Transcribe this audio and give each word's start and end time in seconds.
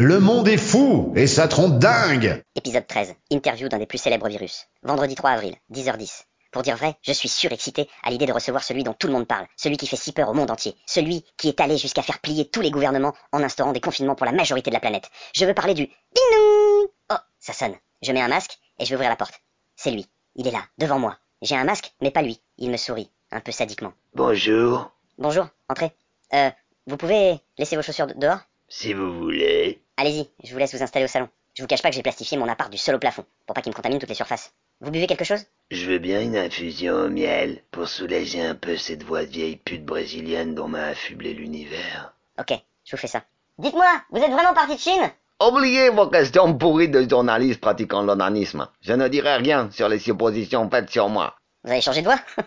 Le 0.00 0.18
monde 0.18 0.48
est 0.48 0.56
fou 0.56 1.12
et 1.14 1.26
ça 1.26 1.46
trompe 1.46 1.78
dingue 1.78 2.42
Épisode 2.56 2.86
13. 2.86 3.14
Interview 3.30 3.68
d'un 3.68 3.76
des 3.78 3.84
plus 3.84 3.98
célèbres 3.98 4.28
virus. 4.30 4.66
Vendredi 4.82 5.14
3 5.14 5.28
avril, 5.32 5.54
10h10. 5.70 6.22
Pour 6.52 6.62
dire 6.62 6.78
vrai, 6.78 6.94
je 7.02 7.12
suis 7.12 7.28
surexcité 7.28 7.86
à 8.02 8.10
l'idée 8.10 8.24
de 8.24 8.32
recevoir 8.32 8.64
celui 8.64 8.82
dont 8.82 8.94
tout 8.94 9.08
le 9.08 9.12
monde 9.12 9.26
parle, 9.28 9.46
celui 9.58 9.76
qui 9.76 9.86
fait 9.86 9.96
si 9.96 10.12
peur 10.12 10.30
au 10.30 10.32
monde 10.32 10.50
entier, 10.50 10.74
celui 10.86 11.22
qui 11.36 11.48
est 11.48 11.60
allé 11.60 11.76
jusqu'à 11.76 12.00
faire 12.00 12.18
plier 12.20 12.48
tous 12.48 12.62
les 12.62 12.70
gouvernements 12.70 13.12
en 13.32 13.42
instaurant 13.42 13.72
des 13.72 13.80
confinements 13.82 14.14
pour 14.14 14.24
la 14.24 14.32
majorité 14.32 14.70
de 14.70 14.74
la 14.74 14.80
planète. 14.80 15.10
Je 15.36 15.44
veux 15.44 15.52
parler 15.52 15.74
du 15.74 15.84
ding 15.84 16.88
Oh, 17.10 17.16
ça 17.38 17.52
sonne. 17.52 17.74
Je 18.00 18.12
mets 18.12 18.22
un 18.22 18.28
masque 18.28 18.58
et 18.78 18.86
je 18.86 18.90
vais 18.90 18.94
ouvrir 18.96 19.10
la 19.10 19.16
porte. 19.16 19.42
C'est 19.76 19.90
lui. 19.90 20.06
Il 20.34 20.48
est 20.48 20.52
là, 20.52 20.62
devant 20.78 20.98
moi. 20.98 21.18
J'ai 21.42 21.56
un 21.56 21.64
masque, 21.64 21.92
mais 22.00 22.10
pas 22.10 22.22
lui. 22.22 22.40
Il 22.56 22.70
me 22.70 22.78
sourit, 22.78 23.10
un 23.32 23.40
peu 23.40 23.52
sadiquement. 23.52 23.92
Bonjour, 24.14 24.90
Bonjour, 25.18 25.46
entrez. 25.68 25.92
Euh, 26.32 26.50
vous 26.86 26.96
pouvez 26.96 27.38
laisser 27.58 27.76
vos 27.76 27.82
chaussures 27.82 28.06
de- 28.06 28.14
dehors? 28.14 28.38
Si 28.72 28.92
vous 28.94 29.12
voulez. 29.18 29.69
Allez-y, 30.00 30.30
je 30.42 30.54
vous 30.54 30.58
laisse 30.58 30.74
vous 30.74 30.82
installer 30.82 31.04
au 31.04 31.08
salon. 31.08 31.28
Je 31.52 31.60
vous 31.60 31.68
cache 31.68 31.82
pas 31.82 31.90
que 31.90 31.94
j'ai 31.94 32.00
plastifié 32.02 32.38
mon 32.38 32.48
appart 32.48 32.72
du 32.72 32.78
sol 32.78 32.94
au 32.94 32.98
plafond, 32.98 33.26
pour 33.46 33.52
pas 33.52 33.60
qu'il 33.60 33.70
me 33.70 33.76
contamine 33.76 33.98
toutes 33.98 34.08
les 34.08 34.14
surfaces. 34.14 34.54
Vous 34.80 34.90
buvez 34.90 35.06
quelque 35.06 35.26
chose? 35.26 35.44
Je 35.70 35.90
veux 35.90 35.98
bien 35.98 36.22
une 36.22 36.38
infusion 36.38 36.94
au 36.94 37.08
miel 37.10 37.62
pour 37.70 37.86
soulager 37.86 38.40
un 38.42 38.54
peu 38.54 38.78
cette 38.78 39.02
voix 39.02 39.26
de 39.26 39.30
vieille 39.30 39.56
pute 39.56 39.84
brésilienne 39.84 40.54
dont 40.54 40.68
m'a 40.68 40.84
affublé 40.84 41.34
l'univers. 41.34 42.14
Ok, 42.38 42.58
je 42.86 42.92
vous 42.92 42.96
fais 42.96 43.08
ça. 43.08 43.24
Dites-moi, 43.58 43.84
vous 44.10 44.22
êtes 44.22 44.30
vraiment 44.30 44.54
parti 44.54 44.76
de 44.76 44.80
Chine? 44.80 45.10
Oubliez 45.38 45.90
vos 45.90 46.08
questions 46.08 46.56
pourries 46.56 46.88
de 46.88 47.06
journalistes 47.06 47.60
pratiquant 47.60 48.00
l'onanisme. 48.00 48.68
Je 48.80 48.94
ne 48.94 49.06
dirai 49.06 49.36
rien 49.36 49.68
sur 49.70 49.90
les 49.90 49.98
suppositions 49.98 50.70
faites 50.70 50.88
sur 50.88 51.10
moi. 51.10 51.36
Vous 51.62 51.72
avez 51.72 51.82
changé 51.82 52.00
de 52.00 52.06
voix? 52.06 52.20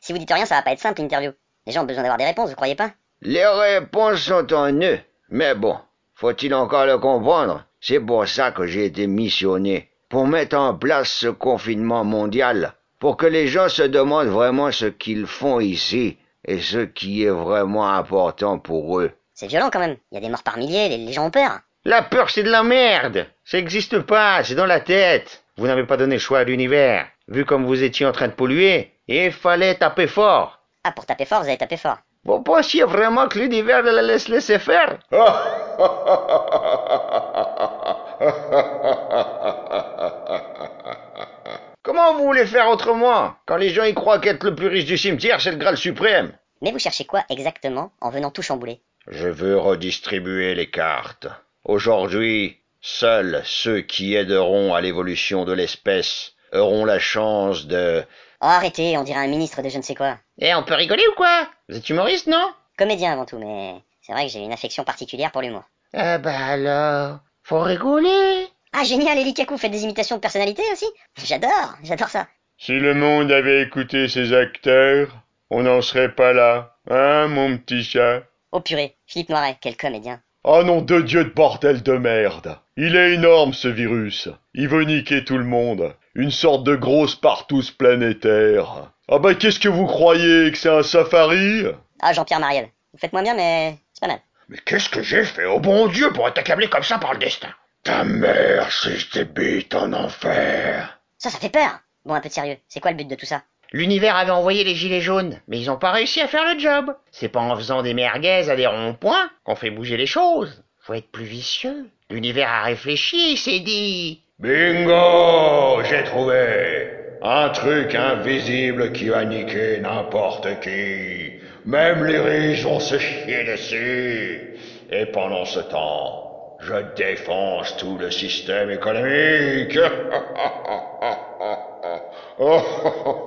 Si 0.00 0.12
vous 0.12 0.20
dites 0.20 0.32
rien, 0.32 0.46
ça 0.46 0.54
va 0.54 0.62
pas 0.62 0.70
être 0.70 0.78
simple 0.78 1.00
l'interview. 1.00 1.32
Les 1.66 1.72
gens 1.72 1.82
ont 1.82 1.86
besoin 1.86 2.04
d'avoir 2.04 2.18
des 2.18 2.26
réponses, 2.26 2.50
vous 2.50 2.54
croyez 2.54 2.76
pas? 2.76 2.92
Les 3.22 3.44
réponses 3.44 4.20
sont 4.20 4.52
en 4.52 4.72
eux. 4.72 5.00
Mais 5.30 5.56
bon, 5.56 5.80
faut-il 6.16 6.54
encore 6.54 6.86
le 6.86 6.96
comprendre? 6.98 7.64
C'est 7.78 8.00
pour 8.00 8.26
ça 8.26 8.50
que 8.50 8.66
j'ai 8.66 8.86
été 8.86 9.06
missionné. 9.06 9.90
Pour 10.08 10.26
mettre 10.26 10.56
en 10.56 10.74
place 10.74 11.10
ce 11.10 11.26
confinement 11.28 12.04
mondial. 12.04 12.72
Pour 12.98 13.18
que 13.18 13.26
les 13.26 13.48
gens 13.48 13.68
se 13.68 13.82
demandent 13.82 14.28
vraiment 14.28 14.72
ce 14.72 14.86
qu'ils 14.86 15.26
font 15.26 15.60
ici. 15.60 16.16
Et 16.46 16.60
ce 16.60 16.78
qui 16.78 17.24
est 17.24 17.30
vraiment 17.30 17.92
important 17.92 18.58
pour 18.58 18.98
eux. 18.98 19.10
C'est 19.34 19.46
violent 19.48 19.68
quand 19.70 19.80
même. 19.80 19.96
Il 20.10 20.14
y 20.14 20.18
a 20.18 20.20
des 20.22 20.30
morts 20.30 20.42
par 20.42 20.56
milliers, 20.56 20.88
les, 20.88 20.96
les 20.96 21.12
gens 21.12 21.26
ont 21.26 21.30
peur. 21.30 21.60
La 21.84 22.00
peur, 22.00 22.30
c'est 22.30 22.42
de 22.42 22.50
la 22.50 22.62
merde. 22.62 23.26
Ça 23.44 23.58
n'existe 23.58 23.98
pas, 24.00 24.42
c'est 24.42 24.54
dans 24.54 24.64
la 24.64 24.80
tête. 24.80 25.44
Vous 25.58 25.66
n'avez 25.66 25.84
pas 25.84 25.98
donné 25.98 26.14
le 26.14 26.20
choix 26.20 26.38
à 26.38 26.44
l'univers. 26.44 27.06
Vu 27.28 27.44
comme 27.44 27.66
vous 27.66 27.82
étiez 27.82 28.06
en 28.06 28.12
train 28.12 28.28
de 28.28 28.32
polluer, 28.32 28.92
il 29.06 29.32
fallait 29.32 29.74
taper 29.74 30.06
fort. 30.06 30.60
Ah, 30.82 30.92
pour 30.92 31.04
taper 31.04 31.26
fort, 31.26 31.42
vous 31.42 31.48
avez 31.48 31.58
tapé 31.58 31.76
fort. 31.76 31.98
Vous 32.26 32.42
pensiez 32.42 32.82
vraiment 32.82 33.28
que 33.28 33.38
l'univers 33.38 33.84
la 33.84 34.02
laisse 34.02 34.26
laisser 34.28 34.58
faire 34.58 34.98
Comment 41.84 42.14
vous 42.14 42.24
voulez 42.24 42.46
faire 42.46 42.68
autrement 42.68 43.32
Quand 43.46 43.56
les 43.56 43.70
gens 43.70 43.84
y 43.84 43.94
croient 43.94 44.18
qu'être 44.18 44.42
le 44.42 44.56
plus 44.56 44.66
riche 44.66 44.86
du 44.86 44.98
cimetière, 44.98 45.40
c'est 45.40 45.52
le 45.52 45.56
Graal 45.56 45.76
suprême? 45.76 46.32
Mais 46.62 46.72
vous 46.72 46.80
cherchez 46.80 47.04
quoi 47.04 47.22
exactement 47.30 47.92
en 48.00 48.10
venant 48.10 48.32
tout 48.32 48.42
chambouler? 48.42 48.80
Je 49.06 49.28
veux 49.28 49.56
redistribuer 49.56 50.56
les 50.56 50.68
cartes. 50.68 51.28
Aujourd'hui, 51.62 52.58
seuls 52.80 53.40
ceux 53.44 53.82
qui 53.82 54.16
aideront 54.16 54.74
à 54.74 54.80
l'évolution 54.80 55.44
de 55.44 55.52
l'espèce 55.52 56.32
auront 56.52 56.84
la 56.84 56.98
chance 56.98 57.66
de... 57.66 58.04
Oh, 58.40 58.46
arrêtez, 58.46 58.96
on 58.98 59.02
dirait 59.02 59.24
un 59.24 59.28
ministre 59.28 59.62
de 59.62 59.68
je 59.68 59.78
ne 59.78 59.82
sais 59.82 59.94
quoi. 59.94 60.18
Eh, 60.38 60.54
on 60.54 60.62
peut 60.62 60.74
rigoler 60.74 61.06
ou 61.08 61.14
quoi? 61.14 61.48
Vous 61.68 61.76
êtes 61.76 61.88
humoriste, 61.88 62.26
non? 62.26 62.52
Comédien 62.76 63.12
avant 63.12 63.24
tout, 63.24 63.38
mais 63.38 63.74
c'est 64.02 64.12
vrai 64.12 64.26
que 64.26 64.32
j'ai 64.32 64.40
une 64.40 64.52
affection 64.52 64.84
particulière 64.84 65.32
pour 65.32 65.42
l'humour. 65.42 65.64
Ah 65.94 66.18
bah 66.18 66.36
alors, 66.36 67.20
faut 67.42 67.60
rigoler. 67.60 68.46
Ah, 68.72 68.84
génial, 68.84 69.18
Eli 69.18 69.32
Kaku, 69.32 69.56
faites 69.56 69.72
des 69.72 69.84
imitations 69.84 70.16
de 70.16 70.20
personnalité 70.20 70.62
aussi 70.72 70.84
J'adore, 71.24 71.76
j'adore 71.82 72.08
ça. 72.08 72.28
Si 72.58 72.72
le 72.72 72.94
monde 72.94 73.32
avait 73.32 73.62
écouté 73.62 74.08
ses 74.08 74.34
acteurs, 74.34 75.08
on 75.50 75.62
n'en 75.62 75.80
serait 75.80 76.14
pas 76.14 76.32
là, 76.32 76.76
hein, 76.90 77.28
mon 77.28 77.56
petit 77.56 77.84
chat? 77.84 78.22
Oh 78.52 78.60
purée, 78.60 78.96
Philippe 79.06 79.30
Noiret, 79.30 79.56
quel 79.60 79.76
comédien. 79.76 80.20
Oh 80.48 80.62
nom 80.62 80.80
de 80.80 81.00
Dieu 81.00 81.24
de 81.24 81.30
bordel 81.30 81.82
de 81.82 81.94
merde 81.98 82.56
Il 82.76 82.94
est 82.94 83.14
énorme 83.14 83.52
ce 83.52 83.66
virus. 83.66 84.28
Il 84.54 84.68
veut 84.68 84.84
niquer 84.84 85.24
tout 85.24 85.38
le 85.38 85.44
monde. 85.44 85.92
Une 86.14 86.30
sorte 86.30 86.62
de 86.62 86.76
grosse 86.76 87.16
partouze 87.16 87.72
planétaire. 87.72 88.92
Ah 89.08 89.18
bah 89.18 89.34
qu'est-ce 89.34 89.58
que 89.58 89.68
vous 89.68 89.86
croyez 89.86 90.52
Que 90.52 90.56
c'est 90.56 90.68
un 90.68 90.84
safari? 90.84 91.64
Ah, 92.00 92.12
Jean-Pierre 92.12 92.38
Mariel. 92.38 92.68
Vous 92.92 92.98
faites 93.00 93.12
moins 93.12 93.24
bien, 93.24 93.34
mais 93.34 93.76
c'est 93.92 94.00
pas 94.00 94.06
mal. 94.06 94.20
Mais 94.48 94.58
qu'est-ce 94.64 94.88
que 94.88 95.02
j'ai 95.02 95.24
fait? 95.24 95.46
Au 95.46 95.58
bon 95.58 95.88
Dieu 95.88 96.12
pour 96.12 96.28
être 96.28 96.38
accablé 96.38 96.68
comme 96.68 96.84
ça 96.84 96.98
par 96.98 97.12
le 97.14 97.18
destin 97.18 97.48
Ta 97.82 98.04
mère 98.04 98.70
si 98.70 98.96
je 98.96 99.10
t'ébite 99.10 99.74
en 99.74 99.92
enfer 99.94 101.00
Ça, 101.18 101.30
ça 101.30 101.38
fait 101.40 101.50
peur 101.50 101.80
Bon, 102.04 102.14
un 102.14 102.20
peu 102.20 102.28
de 102.28 102.34
sérieux, 102.34 102.56
c'est 102.68 102.78
quoi 102.78 102.92
le 102.92 102.96
but 102.96 103.08
de 103.08 103.16
tout 103.16 103.26
ça? 103.26 103.42
L'univers 103.72 104.16
avait 104.16 104.30
envoyé 104.30 104.64
les 104.64 104.74
gilets 104.74 105.00
jaunes, 105.00 105.40
mais 105.48 105.58
ils 105.58 105.66
n'ont 105.66 105.78
pas 105.78 105.92
réussi 105.92 106.20
à 106.20 106.28
faire 106.28 106.52
le 106.52 106.58
job. 106.58 106.94
C'est 107.10 107.28
pas 107.28 107.40
en 107.40 107.56
faisant 107.56 107.82
des 107.82 107.94
merguez 107.94 108.48
à 108.48 108.56
des 108.56 108.66
ronds-points 108.66 109.30
qu'on 109.44 109.56
fait 109.56 109.70
bouger 109.70 109.96
les 109.96 110.06
choses. 110.06 110.62
Faut 110.80 110.94
être 110.94 111.10
plus 111.10 111.24
vicieux. 111.24 111.86
L'univers 112.10 112.48
a 112.48 112.62
réfléchi, 112.62 113.36
s'est 113.36 113.60
dit... 113.60 114.22
Bingo 114.38 115.82
J'ai 115.84 116.04
trouvé 116.04 116.90
Un 117.22 117.48
truc 117.48 117.94
invisible 117.94 118.92
qui 118.92 119.08
va 119.08 119.24
niquer 119.24 119.78
n'importe 119.80 120.60
qui. 120.60 121.32
Même 121.64 122.04
les 122.04 122.20
riches 122.20 122.62
vont 122.62 122.78
se 122.78 122.98
chier 122.98 123.44
dessus. 123.44 124.54
Et 124.90 125.06
pendant 125.06 125.44
ce 125.44 125.60
temps, 125.60 126.56
je 126.60 126.74
défonce 126.94 127.76
tout 127.76 127.98
le 127.98 128.12
système 128.12 128.70
économique. 128.70 129.76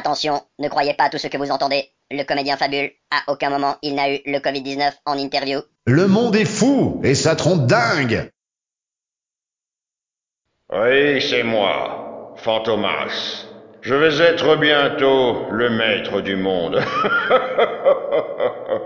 Attention, 0.00 0.40
ne 0.58 0.68
croyez 0.68 0.94
pas 0.94 1.10
tout 1.10 1.18
ce 1.18 1.26
que 1.26 1.36
vous 1.36 1.50
entendez. 1.50 1.90
Le 2.10 2.24
comédien 2.24 2.56
fabule. 2.56 2.90
À 3.10 3.30
aucun 3.30 3.50
moment 3.50 3.76
il 3.82 3.94
n'a 3.94 4.10
eu 4.10 4.20
le 4.24 4.38
Covid-19 4.38 4.92
en 5.04 5.18
interview. 5.18 5.60
Le 5.84 6.06
monde 6.06 6.36
est 6.36 6.46
fou 6.46 7.02
et 7.04 7.14
ça 7.14 7.36
trompe 7.36 7.66
dingue 7.66 8.30
Oui, 10.72 11.20
c'est 11.20 11.42
moi, 11.42 12.34
Fantomas. 12.38 13.44
Je 13.82 13.94
vais 13.94 14.24
être 14.24 14.56
bientôt 14.56 15.50
le 15.50 15.68
maître 15.68 16.22
du 16.22 16.36
monde. 16.36 16.82